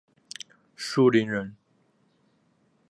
[0.75, 1.55] 舒磷人。